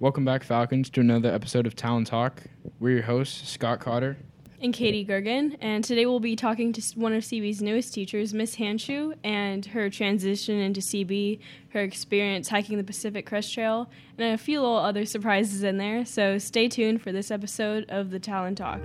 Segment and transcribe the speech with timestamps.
[0.00, 2.44] Welcome back, Falcons, to another episode of Talent Talk.
[2.78, 4.16] We're your hosts, Scott Cotter.
[4.62, 5.58] And Katie Gergen.
[5.60, 9.90] And today we'll be talking to one of CB's newest teachers, Miss Hanshu, and her
[9.90, 11.40] transition into CB,
[11.74, 16.06] her experience hiking the Pacific Crest Trail, and a few little other surprises in there.
[16.06, 18.80] So stay tuned for this episode of the Talent Talk.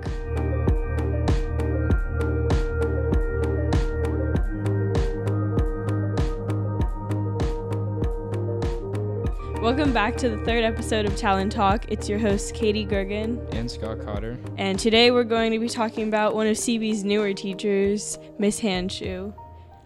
[9.66, 11.92] Welcome back to the third episode of Talent Talk.
[11.92, 13.52] It's your host, Katie Gergen.
[13.52, 14.38] And Scott Cotter.
[14.60, 19.34] And today we're going to be talking about one of CB's newer teachers, Miss Hanshu.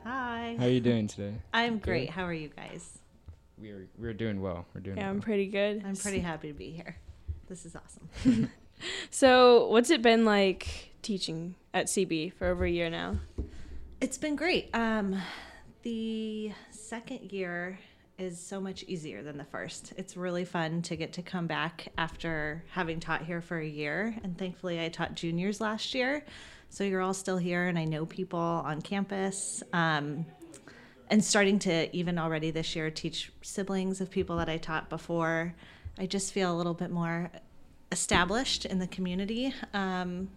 [0.04, 0.58] Hi.
[0.60, 1.34] How are you doing today?
[1.54, 2.10] I'm great.
[2.10, 3.00] How are you guys?
[3.58, 4.66] We're we're doing well.
[4.76, 5.12] We're doing Yeah, well.
[5.12, 5.82] I'm pretty good.
[5.86, 6.98] I'm pretty happy to be here.
[7.48, 8.52] This is awesome.
[9.12, 13.16] So, what's it been like teaching at CB for over a year now?
[14.02, 14.76] It's been great.
[14.76, 15.22] Um,
[15.84, 17.80] the second year
[18.20, 19.94] is so much easier than the first.
[19.98, 24.16] It's really fun to get to come back after having taught here for a year.
[24.24, 26.24] And thankfully, I taught juniors last year.
[26.70, 29.64] So you're all still here, and I know people on campus.
[29.74, 30.26] Um,
[31.10, 35.56] and starting to even already this year teach siblings of people that I taught before.
[35.98, 37.32] I just feel a little bit more
[37.92, 39.54] established in the community.
[39.74, 40.30] Um,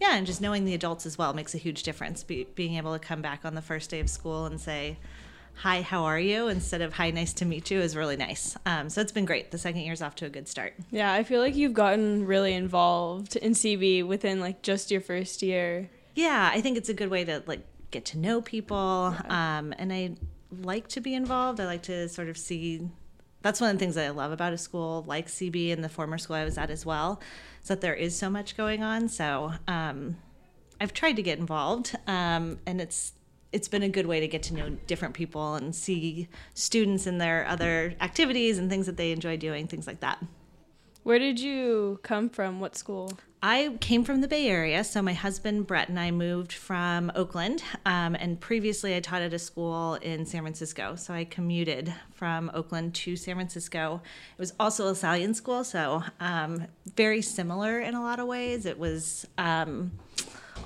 [0.00, 2.24] yeah, and just knowing the adults as well makes a huge difference.
[2.24, 4.96] Be, being able to come back on the first day of school and say,
[5.58, 8.56] "Hi, how are you?" instead of "Hi, nice to meet you" is really nice.
[8.66, 9.50] Um, so it's been great.
[9.50, 10.74] The second year's off to a good start.
[10.90, 15.42] Yeah, I feel like you've gotten really involved in CB within like just your first
[15.42, 15.90] year.
[16.14, 19.14] Yeah, I think it's a good way to like get to know people.
[19.28, 20.14] Um, and I
[20.62, 21.60] like to be involved.
[21.60, 22.88] I like to sort of see.
[23.42, 25.88] That's one of the things that I love about a school like CB and the
[25.88, 27.20] former school I was at as well,
[27.62, 29.08] is that there is so much going on.
[29.08, 30.16] So um,
[30.80, 33.12] I've tried to get involved, um, and it's
[33.52, 37.20] it's been a good way to get to know different people and see students and
[37.20, 40.22] their other activities and things that they enjoy doing, things like that.
[41.02, 42.60] Where did you come from?
[42.60, 43.12] What school?
[43.42, 47.62] I came from the Bay Area, so my husband Brett and I moved from Oakland.
[47.86, 52.50] Um, and previously, I taught at a school in San Francisco, so I commuted from
[52.52, 54.02] Oakland to San Francisco.
[54.36, 56.66] It was also a Salian school, so um,
[56.96, 58.66] very similar in a lot of ways.
[58.66, 59.92] It was um,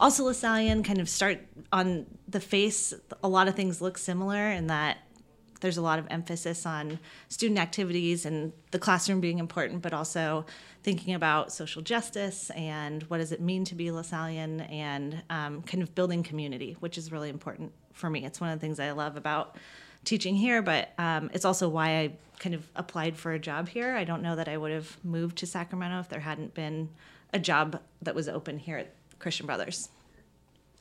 [0.03, 1.39] also Lasallian, kind of start
[1.73, 2.93] on the face.
[3.23, 4.99] A lot of things look similar in that
[5.61, 6.99] there's a lot of emphasis on
[7.29, 10.45] student activities and the classroom being important, but also
[10.83, 15.85] thinking about social justice and what does it mean to be LaSallian and um, kind
[15.85, 18.25] of building community, which is really important for me.
[18.25, 19.57] It's one of the things I love about
[20.05, 23.95] teaching here, but um, it's also why I kind of applied for a job here.
[23.95, 26.89] I don't know that I would have moved to Sacramento if there hadn't been
[27.33, 28.93] a job that was open here at
[29.23, 29.89] Christian Brothers.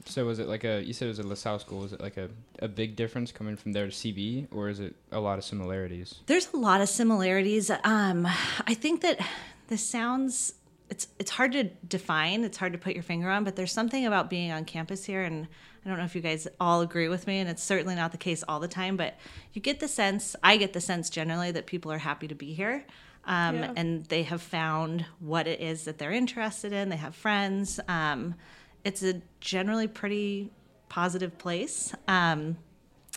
[0.06, 0.84] So was it like a?
[0.84, 1.80] You said it was a LaSalle school.
[1.80, 2.30] Was it like a,
[2.60, 6.16] a big difference coming from there to CB, or is it a lot of similarities?
[6.26, 7.70] There's a lot of similarities.
[7.84, 8.28] Um,
[8.66, 9.20] I think that
[9.68, 10.56] this sounds
[10.90, 12.44] it's it's hard to define.
[12.44, 15.22] It's hard to put your finger on, but there's something about being on campus here,
[15.22, 15.48] and
[15.86, 18.18] I don't know if you guys all agree with me, and it's certainly not the
[18.18, 19.18] case all the time, but
[19.54, 20.36] you get the sense.
[20.44, 22.86] I get the sense generally that people are happy to be here.
[23.26, 23.74] Um, Yeah.
[23.76, 26.90] And they have found what it is that they're interested in.
[26.90, 27.80] They have friends.
[27.88, 28.36] Um,
[28.84, 30.52] it's a generally pretty
[30.90, 31.94] positive place.
[32.08, 32.58] Um,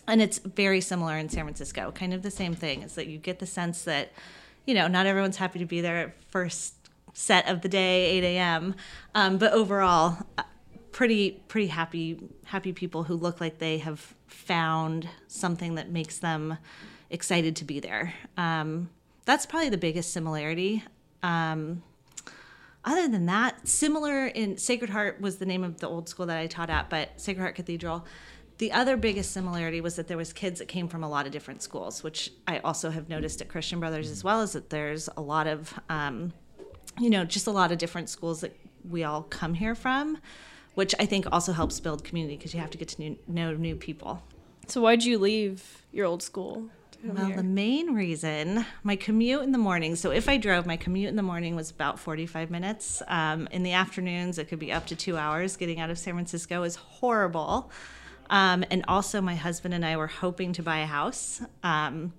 [0.06, 1.91] and it's very similar in San Francisco.
[1.93, 2.82] Kind of the same thing.
[2.82, 4.12] Is that you get the sense that,
[4.66, 6.75] you know, not everyone's happy to be there at first
[7.14, 8.75] set of the day, 8 a.m.
[9.14, 10.43] Um, but overall, uh,
[10.93, 16.56] pretty pretty happy happy people who look like they have found something that makes them
[17.10, 18.14] excited to be there.
[18.37, 18.91] Um,
[19.25, 20.85] that's probably the biggest similarity.
[21.23, 21.83] Um,
[22.85, 26.39] other than that, similar in Sacred Heart was the name of the old school that
[26.39, 28.05] I taught at, but Sacred Heart Cathedral.
[28.59, 31.33] The other biggest similarity was that there was kids that came from a lot of
[31.33, 34.43] different schools, which I also have noticed at Christian Brothers as well.
[34.43, 36.33] Is that there's a lot of, um,
[37.01, 38.55] you know, just a lot of different schools that
[38.89, 40.19] we all come here from,
[40.75, 43.55] which I think also helps build community because you have to get to new, know
[43.55, 44.23] new people.
[44.69, 46.69] So, why'd you leave your old school?
[47.04, 49.94] Well, the main reason, my commute in the morning.
[49.94, 53.02] So if I drove, my commute in the morning was about 45 minutes.
[53.08, 55.56] Um, in the afternoons, it could be up to two hours.
[55.56, 57.70] Getting out of San Francisco is horrible.
[58.31, 62.14] Um, and also, my husband and I were hoping to buy a house um,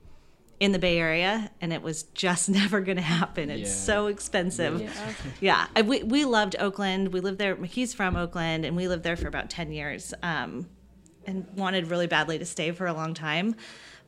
[0.59, 3.49] in the Bay Area, and it was just never going to happen.
[3.49, 3.75] It's Yeah.
[3.75, 4.81] so expensive.
[4.81, 5.13] Yeah.
[5.41, 7.11] Yeah, I, we, we loved Oakland.
[7.11, 7.55] We lived there.
[7.65, 10.67] He's from Oakland, and we lived there for about 10 years um,
[11.25, 13.55] and wanted really badly to stay for a long time.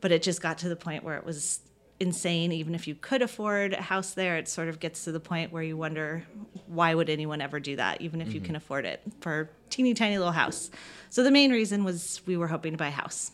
[0.00, 1.60] But it just got to the point where it was
[2.00, 2.52] insane.
[2.52, 5.52] Even if you could afford a house there, it sort of gets to the point
[5.52, 6.24] where you wonder
[6.66, 8.46] why would anyone ever do that, even if you mm-hmm.
[8.46, 10.70] can afford it for a teeny tiny little house.
[11.10, 13.32] So the main reason was we were hoping to buy a house.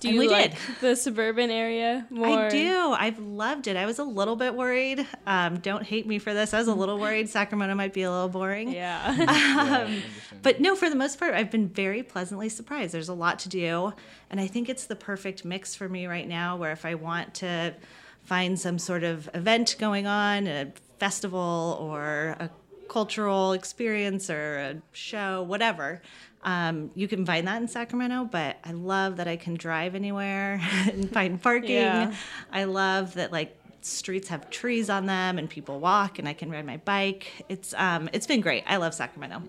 [0.00, 0.58] Do And you we like did.
[0.80, 2.26] the suburban area more?
[2.46, 2.94] I do.
[2.96, 3.76] I've loved it.
[3.76, 5.06] I was a little bit worried.
[5.26, 6.54] Um, don't hate me for this.
[6.54, 8.70] I was a little worried Sacramento might be a little boring.
[8.70, 9.16] Yeah.
[9.18, 10.38] Yeah, Um, interesting.
[10.42, 12.94] but no, for the most part, I've been very pleasantly surprised.
[12.94, 13.92] There's a lot to do.
[14.30, 17.34] And I think it's the perfect mix for me right now, where if I want
[17.36, 17.74] to
[18.22, 22.50] find some sort of event going on, a festival or a
[22.88, 26.00] cultural experience or a show, whatever,
[26.42, 28.28] um, you can find that in Sacramento.
[28.30, 31.70] But I love that I can drive anywhere and find parking.
[31.70, 32.14] Yeah.
[32.52, 36.50] I love that, like, streets have trees on them and people walk and I can
[36.50, 37.44] ride my bike.
[37.48, 38.64] It's um it's been great.
[38.66, 39.42] I love Sacramento.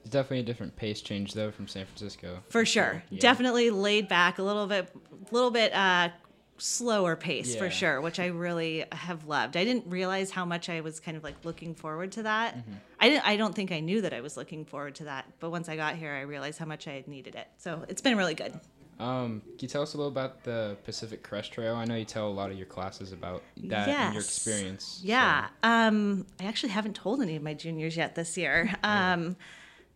[0.00, 2.40] It's definitely a different pace change though from San Francisco.
[2.48, 3.02] For sure.
[3.10, 3.20] Yeah.
[3.20, 4.90] Definitely laid back a little bit
[5.30, 6.08] a little bit uh
[6.58, 9.56] slower pace for sure, which I really have loved.
[9.56, 12.56] I didn't realize how much I was kind of like looking forward to that.
[12.56, 12.72] Mm-hmm.
[13.00, 15.50] I didn't I don't think I knew that I was looking forward to that, but
[15.50, 17.46] once I got here I realized how much I had needed it.
[17.58, 18.58] So, it's been really good.
[19.00, 21.76] Um, can you tell us a little about the Pacific Crest Trail?
[21.76, 25.00] I know you tell a lot of your classes about that and your experience.
[25.04, 25.46] Yeah.
[25.46, 28.74] so- Um, I actually haven't told any of my juniors yet this year.
[28.82, 29.36] Um,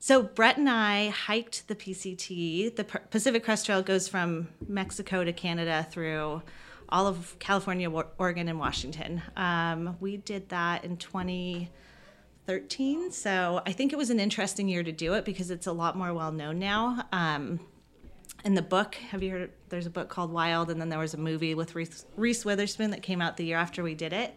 [0.02, 2.74] so Brett and I hiked the PCT.
[2.74, 6.42] The Pacific Crest Trail goes from Mexico to Canada through
[6.88, 9.22] all of California, Oregon, and Washington.
[9.36, 13.12] Um, we did that in 2013.
[13.12, 15.96] So I think it was an interesting year to do it because it's a lot
[15.96, 17.06] more well known now.
[17.12, 17.60] Um,
[18.44, 19.52] in the book, have you heard?
[19.68, 22.90] There's a book called Wild, and then there was a movie with Reese, Reese Witherspoon
[22.90, 24.34] that came out the year after we did it.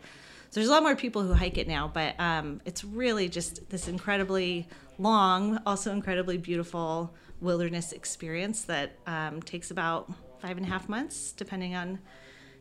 [0.51, 3.67] So there's a lot more people who hike it now, but um, it's really just
[3.69, 4.67] this incredibly
[4.97, 11.31] long, also incredibly beautiful wilderness experience that um, takes about five and a half months,
[11.31, 12.00] depending on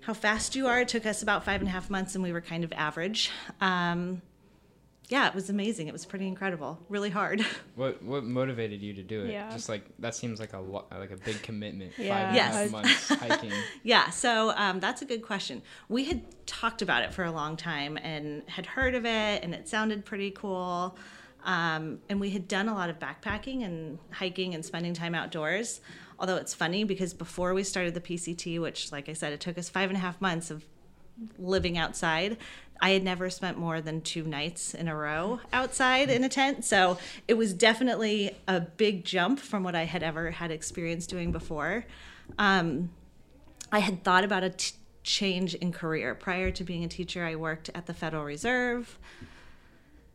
[0.00, 0.80] how fast you are.
[0.80, 3.30] It took us about five and a half months, and we were kind of average.
[3.60, 4.20] Um,
[5.08, 5.86] yeah, it was amazing.
[5.86, 6.78] It was pretty incredible.
[6.88, 7.44] Really hard.
[7.76, 9.32] What what motivated you to do it?
[9.32, 9.50] Yeah.
[9.50, 11.92] Just like that seems like a lot, like a big commitment.
[11.98, 12.08] Yeah.
[12.14, 12.70] Five and a half Yes.
[12.70, 13.52] months hiking.
[13.82, 15.60] Yeah, so um, that's a good question.
[15.88, 19.52] We had talked about it for a long time and had heard of it, and
[19.54, 20.96] it sounded pretty cool.
[21.44, 25.80] Um, and we had done a lot of backpacking and hiking and spending time outdoors.
[26.18, 29.58] Although it's funny because before we started the PCT, which, like I said, it took
[29.58, 30.64] us five and a half months of
[31.38, 32.38] living outside.
[32.80, 36.64] I had never spent more than two nights in a row outside in a tent.
[36.64, 36.98] So
[37.28, 41.84] it was definitely a big jump from what I had ever had experience doing before.
[42.38, 42.90] Um,
[43.70, 44.52] I had thought about a
[45.02, 46.14] change in career.
[46.14, 48.98] Prior to being a teacher, I worked at the Federal Reserve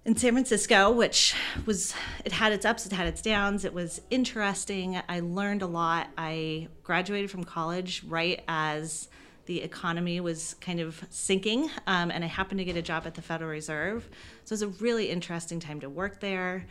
[0.05, 1.35] in San Francisco, which
[1.65, 1.93] was,
[2.23, 3.65] it had its ups, it had its downs.
[3.65, 4.99] It was interesting.
[5.07, 6.07] I learned a lot.
[6.17, 9.09] I graduated from college right as
[9.45, 13.15] the economy was kind of sinking, um, and I happened to get a job at
[13.15, 14.07] the Federal Reserve.
[14.45, 16.65] So it was a really interesting time to work there.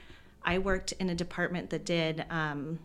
[0.44, 2.78] I worked in a department that did um,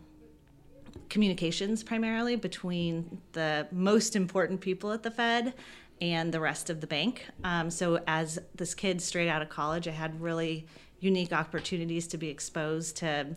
[1.08, 5.54] communications primarily between the most important people at the Fed
[6.12, 7.26] and the rest of the bank.
[7.42, 10.66] Um, so, as this kid straight out of college, I had really
[11.00, 13.36] unique opportunities to be exposed to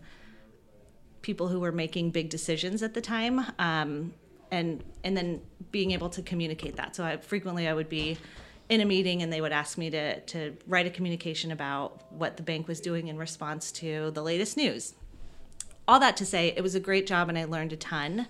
[1.22, 4.14] people who were making big decisions at the time, um,
[4.52, 5.42] and and then
[5.72, 6.96] being able to communicate that.
[6.96, 8.18] So, I, frequently I would be
[8.70, 12.38] in a meeting and they would ask me to to write a communication about what
[12.38, 14.94] the bank was doing in response to the latest news
[15.88, 18.28] all that to say, it was a great job and I learned a ton.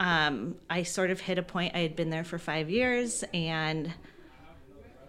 [0.00, 3.92] Um, I sort of hit a point, I had been there for five years, and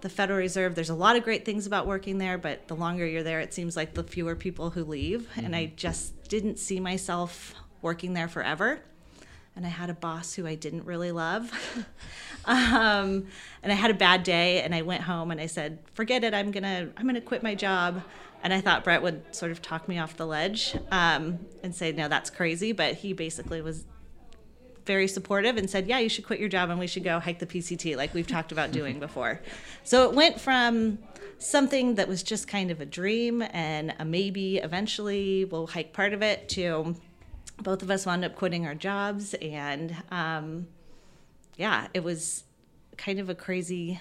[0.02, 3.08] the Federal Reserve, there's a lot of great things about working there, but the longer
[3.08, 5.30] you're there, it seems like the fewer people who leave.
[5.38, 8.82] And I just didn't see myself working there forever.
[9.56, 11.52] And I had a boss who I didn't really love.
[12.46, 13.28] um,
[13.62, 16.34] and I had a bad day, and I went home and I said, "Forget it.
[16.34, 18.02] I'm gonna I'm gonna quit my job."
[18.44, 21.92] And I thought Brett would sort of talk me off the ledge um, and say,
[21.92, 23.84] "No, that's crazy." But he basically was
[24.86, 27.40] very supportive and said, "Yeah, you should quit your job and we should go hike
[27.40, 29.42] the PCT like we've talked about doing before."
[29.84, 31.00] So it went from
[31.38, 36.14] something that was just kind of a dream and a maybe eventually we'll hike part
[36.14, 36.96] of it to
[37.64, 40.68] both of us wound up quitting our jobs and um,
[41.58, 42.44] yeah, it was
[42.98, 44.00] kind of a crazy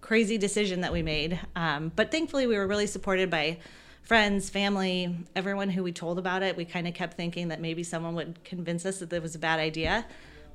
[0.00, 1.38] crazy decision that we made.
[1.54, 3.58] Um, but thankfully, we were really supported by
[4.02, 6.56] friends, family, everyone who we told about it.
[6.56, 9.38] We kind of kept thinking that maybe someone would convince us that it was a
[9.38, 10.06] bad idea,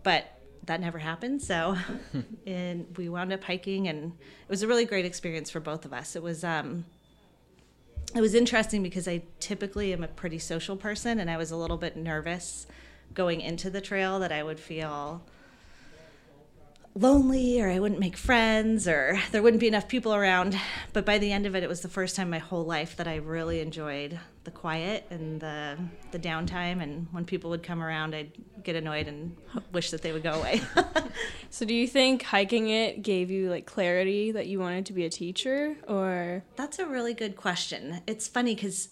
[0.04, 0.26] but
[0.66, 1.42] that never happened.
[1.42, 1.78] So,
[2.48, 5.94] and we wound up hiking, and it was a really great experience for both of
[5.94, 6.16] us.
[6.16, 6.44] It was.
[6.44, 6.86] Um,
[8.14, 11.58] it was interesting because I typically am a pretty social person, and I was a
[11.58, 12.66] little bit nervous
[13.14, 15.22] going into the trail that I would feel
[16.96, 20.58] lonely or I wouldn't make friends or there wouldn't be enough people around.
[20.94, 23.08] But by the end of it, it was the first time my whole life that
[23.08, 25.78] I really enjoyed the quiet and the
[26.12, 26.82] the downtime.
[26.82, 28.32] And when people would come around, I'd
[28.64, 29.36] get annoyed and
[29.72, 30.62] wish that they would go away.
[31.50, 35.06] So do you think hiking it gave you like clarity that you wanted to be
[35.06, 38.02] a teacher or That's a really good question.
[38.08, 38.90] It's funny because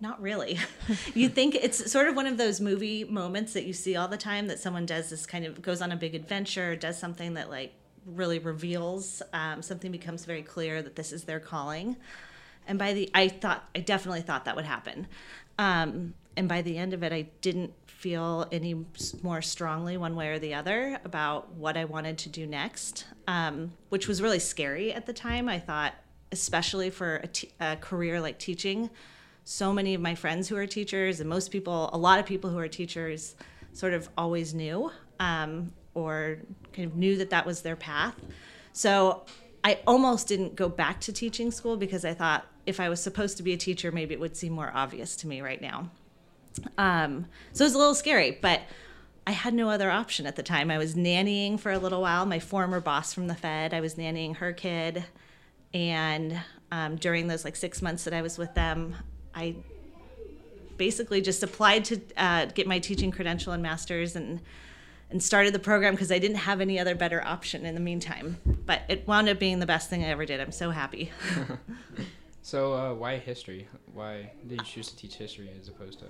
[0.00, 0.58] not really.
[1.14, 4.16] you think it's sort of one of those movie moments that you see all the
[4.16, 7.50] time that someone does this kind of goes on a big adventure, does something that
[7.50, 7.72] like
[8.06, 11.96] really reveals um, something becomes very clear that this is their calling.
[12.68, 15.06] And by the, I thought, I definitely thought that would happen.
[15.58, 18.84] Um, and by the end of it, I didn't feel any
[19.22, 23.72] more strongly one way or the other about what I wanted to do next, um,
[23.88, 25.48] which was really scary at the time.
[25.48, 25.94] I thought,
[26.30, 28.90] especially for a, t- a career like teaching,
[29.48, 32.50] so many of my friends who are teachers and most people, a lot of people
[32.50, 33.36] who are teachers,
[33.72, 36.38] sort of always knew um, or
[36.72, 38.16] kind of knew that that was their path.
[38.72, 39.24] So
[39.62, 43.36] I almost didn't go back to teaching school because I thought if I was supposed
[43.36, 45.90] to be a teacher, maybe it would seem more obvious to me right now.
[46.76, 48.62] Um, so it was a little scary, but
[49.28, 50.72] I had no other option at the time.
[50.72, 52.26] I was nannying for a little while.
[52.26, 55.04] My former boss from the Fed, I was nannying her kid.
[55.72, 56.40] And
[56.72, 58.96] um, during those like six months that I was with them,
[59.36, 59.54] I
[60.76, 64.40] basically just applied to uh, get my teaching credential and master's and
[65.08, 68.38] and started the program because I didn't have any other better option in the meantime.
[68.44, 70.40] But it wound up being the best thing I ever did.
[70.40, 71.12] I'm so happy.
[72.46, 73.66] So uh, why history?
[73.92, 76.04] Why did you choose to teach history as opposed to?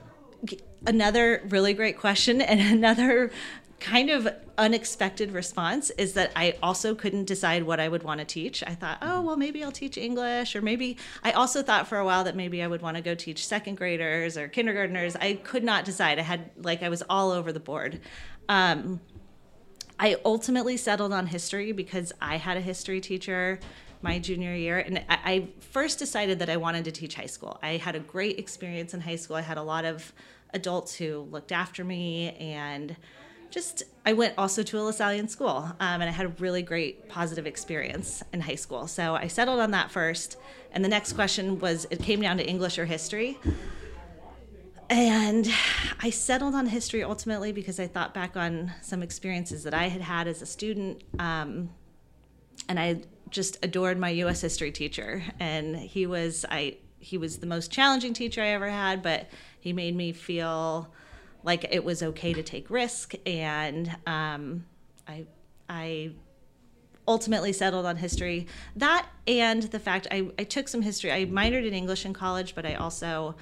[0.86, 3.30] Another really great question and another
[3.78, 4.28] kind of
[4.58, 8.62] unexpected response is that I also couldn't decide what I would want to teach.
[8.66, 12.04] I thought, oh, well, maybe I'll teach English, or maybe I also thought for a
[12.04, 15.14] while that maybe I would want to go teach second graders or kindergartners.
[15.16, 16.18] I could not decide.
[16.18, 18.00] I had, like, I was all over the board.
[18.48, 19.00] Um,
[19.98, 23.58] I ultimately settled on history because I had a history teacher
[24.06, 24.78] my junior year.
[24.78, 27.58] And I, I first decided that I wanted to teach high school.
[27.60, 29.34] I had a great experience in high school.
[29.34, 30.12] I had a lot of
[30.54, 32.96] adults who looked after me and
[33.50, 37.08] just I went also to a LaSallian school um, and I had a really great
[37.08, 38.86] positive experience in high school.
[38.86, 40.36] So I settled on that first.
[40.72, 43.38] And the next question was it came down to English or history.
[44.88, 45.48] And
[46.00, 50.02] I settled on history ultimately because I thought back on some experiences that I had
[50.02, 51.02] had as a student.
[51.18, 51.70] Um,
[52.68, 54.40] and I just adored my U.S.
[54.40, 59.02] history teacher, and he was I he was the most challenging teacher I ever had,
[59.02, 59.28] but
[59.60, 60.88] he made me feel
[61.42, 64.64] like it was okay to take risk, and um,
[65.06, 65.26] I
[65.68, 66.12] I
[67.08, 68.46] ultimately settled on history.
[68.74, 71.12] That and the fact I, I took some history.
[71.12, 73.36] I minored in English in college, but I also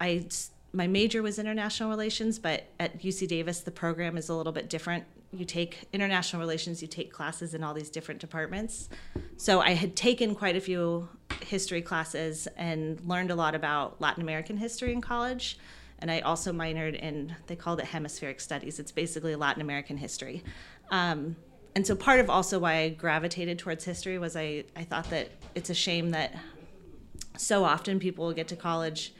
[0.00, 0.26] I
[0.72, 4.68] my major was international relations, but at UC Davis the program is a little bit
[4.68, 5.04] different.
[5.32, 8.88] You take international relations, you take classes in all these different departments.
[9.36, 11.08] So I had taken quite a few
[11.42, 15.58] history classes and learned a lot about Latin American history in college.
[15.98, 18.78] And I also minored in they called it hemispheric studies.
[18.78, 20.44] It's basically Latin American history.
[20.90, 21.36] Um,
[21.74, 25.30] and so part of also why I gravitated towards history was I, I thought that
[25.54, 26.34] it's a shame that
[27.36, 29.14] so often people will get to college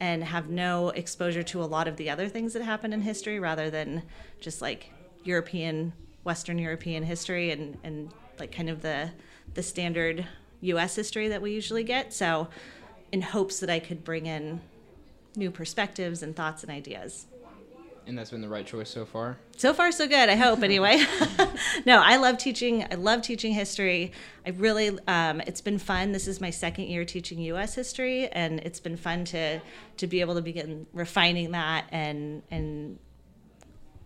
[0.00, 3.38] and have no exposure to a lot of the other things that happen in history
[3.38, 4.02] rather than
[4.40, 4.90] just like
[5.24, 9.10] European, Western European history and, and like kind of the
[9.54, 10.26] the standard
[10.62, 12.12] US history that we usually get.
[12.12, 12.48] So
[13.12, 14.60] in hopes that I could bring in
[15.36, 17.26] new perspectives and thoughts and ideas.
[18.06, 19.38] And that's been the right choice so far.
[19.56, 20.28] So far, so good.
[20.28, 21.02] I hope, anyway.
[21.86, 22.84] no, I love teaching.
[22.90, 24.12] I love teaching history.
[24.46, 26.12] I really, um, it's been fun.
[26.12, 27.74] This is my second year teaching U.S.
[27.74, 29.60] history, and it's been fun to
[29.96, 31.86] to be able to begin refining that.
[31.90, 32.98] And and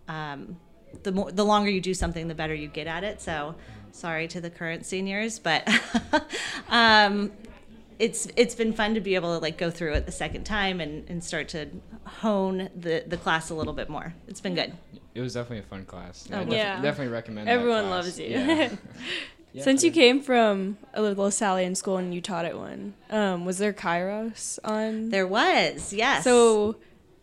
[0.07, 0.55] um,
[1.03, 3.21] the more, the longer you do something, the better you get at it.
[3.21, 3.55] So,
[3.91, 5.67] sorry to the current seniors, but
[6.69, 7.31] um,
[7.97, 10.79] it's it's been fun to be able to like go through it the second time
[10.79, 11.67] and, and start to
[12.05, 14.13] hone the the class a little bit more.
[14.27, 14.73] It's been good.
[15.15, 16.27] It was definitely a fun class.
[16.31, 16.81] Oh, I def- yeah.
[16.81, 17.47] definitely recommend.
[17.47, 18.05] that Everyone class.
[18.05, 18.27] loves you.
[18.27, 18.69] Yeah.
[19.51, 23.57] Yeah, Since you came from a LaSallian school and you taught at one, um, was
[23.57, 25.09] there Kairos on?
[25.09, 26.23] There was, yes.
[26.23, 26.75] So,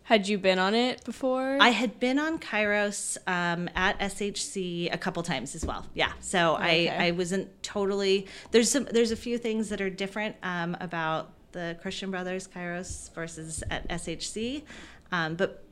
[0.06, 1.58] had you been on it before?
[1.60, 5.84] I had been on Kairos um, at SHC a couple times as well.
[5.94, 6.88] Yeah, so Okay.
[6.88, 8.28] I, I wasn't totally.
[8.52, 8.84] There's some.
[8.84, 13.88] There's a few things that are different um, about the Christian Brothers Kairos versus at
[13.88, 14.62] SHC,
[15.10, 15.64] um, but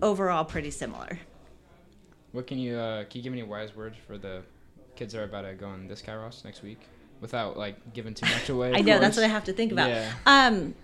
[0.00, 1.18] overall pretty similar.
[2.30, 4.42] What can you uh, can you give any wise words for the
[4.94, 6.78] kids that are about to go on this Kairos next week,
[7.20, 8.72] without like giving too much away?
[8.74, 9.90] I of know that's what I have to think about.
[9.90, 10.12] Yeah.
[10.26, 10.76] Um,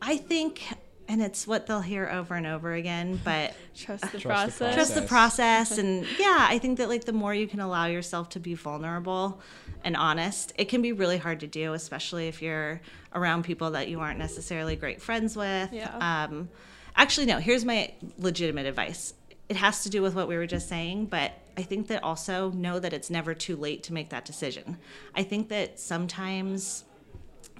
[0.00, 0.62] I think,
[1.08, 3.20] and it's what they'll hear over and over again.
[3.24, 4.74] But Trust the Trust the process.
[4.74, 5.68] trust the Process.
[5.68, 8.54] process, and yeah, I think that like the more you can allow yourself to be
[8.54, 9.40] vulnerable
[9.84, 12.80] and honest, it can be really hard to do, especially if you're
[13.14, 15.72] around people that you aren't necessarily great friends with.
[15.72, 16.24] Yeah.
[16.30, 16.48] Um,
[16.96, 17.38] actually, no.
[17.38, 19.14] Here's my legitimate advice.
[19.48, 22.50] It has to do with what we were just saying, but I think that also
[22.52, 24.78] know that it's never too late to make that decision.
[25.14, 26.84] I think that sometimes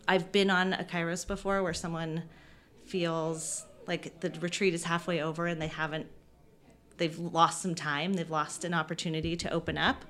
[0.09, 2.23] I've been on a Kairos before where someone
[2.95, 6.07] feels like the retreat is halfway over and they haven't
[6.97, 10.05] they've lost some time, they've lost an opportunity to open up.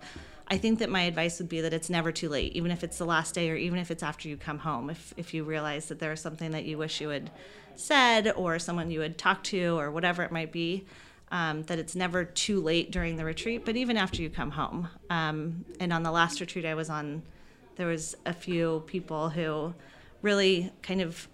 [0.48, 2.98] I think that my advice would be that it's never too late, even if it's
[2.98, 4.90] the last day or even if it's after you come home.
[4.90, 7.30] If if you realize that there is something that you wish you had
[7.74, 10.84] said or someone you had talked to or whatever it might be,
[11.30, 14.90] um, that it's never too late during the retreat, but even after you come home.
[15.08, 17.22] Um, and on the last retreat I was on,
[17.76, 19.72] there was a few people who
[20.20, 21.28] really kind of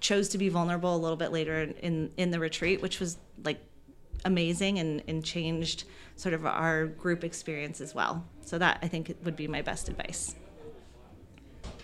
[0.00, 3.60] chose to be vulnerable a little bit later in in the retreat, which was like
[4.24, 5.84] amazing and, and changed
[6.16, 8.24] sort of our group experience as well.
[8.42, 10.34] So that I think would be my best advice.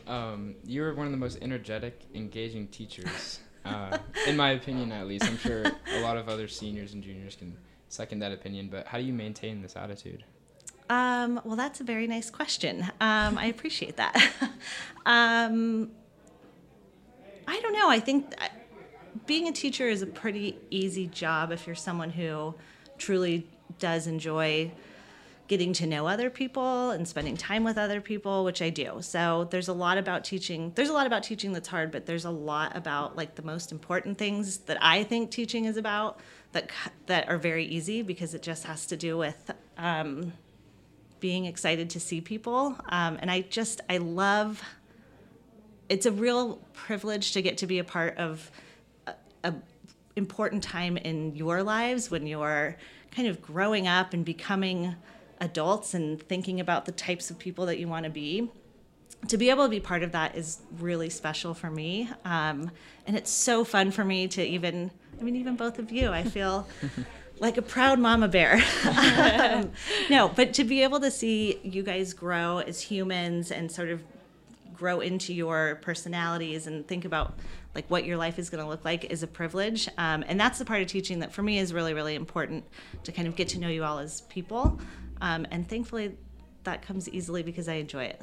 [0.06, 5.25] Um, you're one of the most energetic, engaging teachers, uh, in my opinion, at least.
[5.25, 7.56] I'm sure a lot of other seniors and juniors can
[7.88, 8.68] second that opinion.
[8.68, 10.25] But how do you maintain this attitude?
[10.88, 12.85] Um, well, that's a very nice question.
[13.00, 14.16] Um, I appreciate that.
[17.46, 17.88] I don't know.
[17.88, 18.50] I think th-
[19.26, 22.54] being a teacher is a pretty easy job if you're someone who
[22.98, 23.46] truly
[23.78, 24.72] does enjoy
[25.48, 28.98] getting to know other people and spending time with other people, which I do.
[29.00, 30.72] So there's a lot about teaching.
[30.74, 33.70] There's a lot about teaching that's hard, but there's a lot about like the most
[33.70, 36.20] important things that I think teaching is about
[36.52, 36.70] that
[37.06, 40.32] that are very easy because it just has to do with um,
[41.20, 42.76] being excited to see people.
[42.88, 44.62] Um, and I just I love.
[45.88, 48.49] It's a real privilege to get to be a part of
[49.09, 49.52] a, a
[50.14, 52.76] important time in your lives when you're
[53.11, 54.95] kind of growing up and becoming
[55.40, 58.49] adults and thinking about the types of people that you want to be.
[59.28, 62.71] To be able to be part of that is really special for me um,
[63.05, 66.23] and it's so fun for me to even i mean even both of you i
[66.23, 66.69] feel
[67.40, 68.62] like a proud mama bear.
[68.85, 69.73] Um,
[70.11, 74.02] no but to be able to see you guys grow as humans and sort of
[74.76, 77.38] grow into your personalities and think about
[77.75, 80.59] like what your life is going to look like is a privilege um, and that's
[80.59, 82.64] the part of teaching that for me is really really important
[83.05, 84.79] to kind of get to know you all as people
[85.20, 86.16] um, and thankfully
[86.64, 88.20] that comes easily because i enjoy it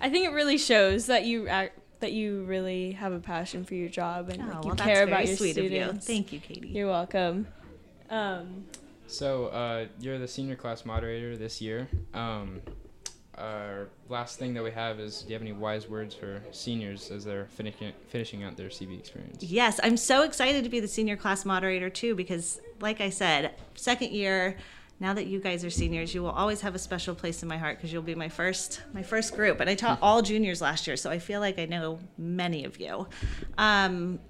[0.00, 3.74] I think it really shows that you act, that you really have a passion for
[3.74, 5.88] your job and oh, like, you that's care about your sweet students.
[5.88, 7.46] of you thank you katie You're welcome.
[8.08, 8.64] Um,
[9.06, 11.88] So uh, you're the senior class moderator this year.
[12.14, 12.60] Um,
[13.40, 17.10] our last thing that we have is, do you have any wise words for seniors
[17.10, 19.42] as they're finishing finishing out their CB experience?
[19.42, 23.54] Yes, I'm so excited to be the senior class moderator too because, like I said,
[23.74, 24.56] second year.
[25.02, 27.56] Now that you guys are seniors, you will always have a special place in my
[27.56, 30.86] heart because you'll be my first my first group, and I taught all juniors last
[30.86, 33.08] year, so I feel like I know many of you.
[33.56, 34.20] Um,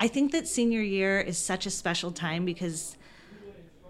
[0.00, 2.96] I think that senior year is such a special time because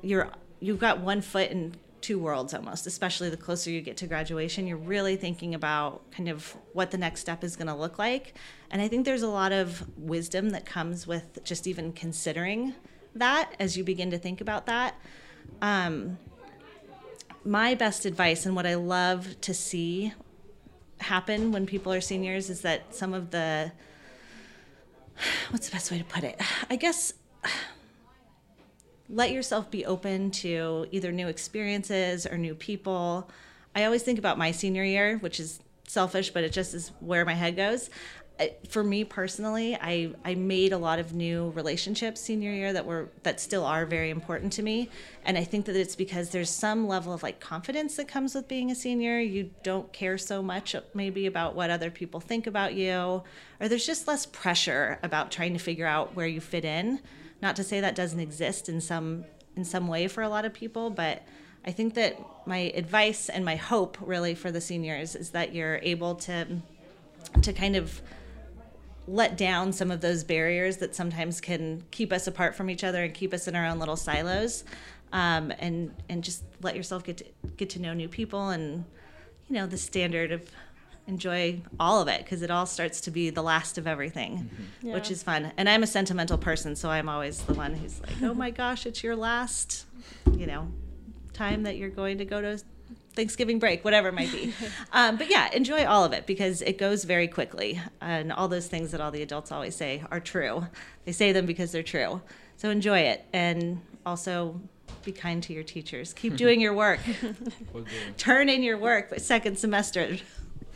[0.03, 0.29] you're
[0.61, 4.67] you've got one foot in two worlds almost especially the closer you get to graduation
[4.67, 8.35] you're really thinking about kind of what the next step is going to look like.
[8.71, 12.75] And i think there's a lot of wisdom that comes with just even considering
[13.15, 14.95] that as you begin to think about that.
[15.61, 16.19] Um,
[17.45, 20.13] my best advice and what i love to see
[20.99, 23.73] happen when people are seniors is that some of the
[25.51, 26.41] what's the best way to put it?
[26.69, 27.13] I guess
[29.13, 33.29] let yourself be open to either new experiences or new people.
[33.75, 37.25] I always think about my senior year, which is selfish, but it just is where
[37.25, 37.91] my head goes.
[38.71, 43.11] For me personally, I, I made a lot of new relationships senior year that were
[43.23, 44.89] that still are very important to me,
[45.27, 48.49] and I think that it's because there's some level of like confidence that comes with
[48.49, 49.19] being a senior.
[49.19, 53.23] You don't care so much maybe about what other people think about you,
[53.61, 57.01] or there's just less pressure about trying to figure out where you fit in
[57.43, 59.25] not to say that doesn't exist in some
[59.57, 61.23] in some way for a lot of people but
[61.67, 65.81] i think that my advice and my hope really for the seniors is that you're
[65.83, 66.47] able to
[67.43, 68.01] to kind of
[69.07, 73.03] let down some of those barriers that sometimes can keep us apart from each other
[73.03, 74.65] and keep us in our own little silos
[75.13, 77.25] um, and and just let yourself get to
[77.57, 78.85] get to know new people and
[79.49, 80.49] you know the standard of
[81.07, 84.49] enjoy all of it because it all starts to be the last of everything
[84.83, 84.95] Yeah.
[84.95, 88.23] which is fun and i'm a sentimental person so i'm always the one who's like
[88.23, 89.87] oh my gosh it's your last
[90.37, 90.69] you know
[91.33, 92.61] time that you're going to go to
[93.15, 94.55] Thanksgiving break, whatever it might be.
[94.93, 97.81] um, but yeah, enjoy all of it because it goes very quickly.
[98.01, 100.69] And all those things that all the adults always say are true.
[101.07, 102.23] They say them because they're true.
[102.57, 103.25] So enjoy it.
[103.33, 104.61] And also
[105.05, 106.13] be kind to your teachers.
[106.13, 107.01] Keep doing your work.
[108.17, 110.19] Turn in your work by second semester.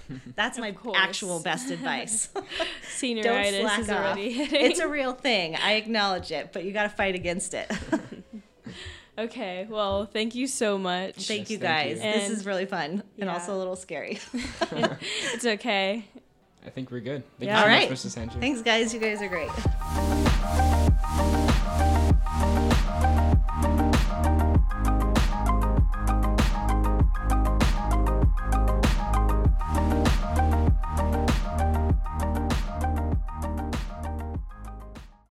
[0.36, 2.28] That's my actual best advice.
[2.34, 2.46] Don't
[2.88, 3.96] Senioritis slack is off.
[3.96, 4.70] already hitting.
[4.70, 5.56] It's a real thing.
[5.56, 7.70] I acknowledge it, but you got to fight against it.
[9.18, 11.14] okay, well, thank you so much.
[11.26, 12.04] Thank Yes, you thank guys.
[12.04, 12.12] you.
[12.20, 14.18] this is really fun and also a little scary.
[14.72, 16.04] it's okay.
[16.66, 17.22] I think we're good.
[17.38, 17.56] Thank Yeah.
[17.56, 17.90] you so All right.
[17.90, 18.10] much, Mrs.
[18.10, 18.38] Sanchez.
[18.40, 18.94] Thanks, guys.
[18.94, 19.50] You guys are great.